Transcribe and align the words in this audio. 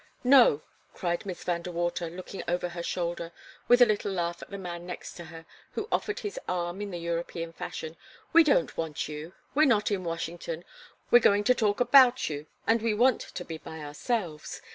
"No!" 0.23 0.63
cried 0.95 1.27
Miss 1.27 1.43
Van 1.43 1.61
De 1.61 1.71
Water, 1.71 2.09
looking 2.09 2.41
over 2.47 2.69
her 2.69 2.81
shoulder 2.81 3.31
with 3.67 3.83
a 3.83 3.85
little 3.85 4.11
laugh 4.11 4.41
at 4.41 4.49
the 4.49 4.57
man 4.57 4.83
next 4.87 5.13
to 5.13 5.25
her, 5.25 5.45
who 5.73 5.87
offered 5.91 6.21
his 6.21 6.39
arm 6.47 6.81
in 6.81 6.89
the 6.89 6.97
European 6.97 7.53
fashion. 7.53 7.95
"We 8.33 8.43
don't 8.43 8.75
want 8.75 9.07
you 9.07 9.33
we're 9.53 9.65
not 9.67 9.91
in 9.91 10.03
Washington 10.03 10.65
we're 11.11 11.19
going 11.19 11.43
to 11.43 11.53
talk 11.53 11.79
about 11.79 12.31
you, 12.31 12.47
and 12.65 12.81
we 12.81 12.95
want 12.95 13.21
to 13.21 13.45
be 13.45 13.59
by 13.59 13.77
ourselves. 13.79 14.59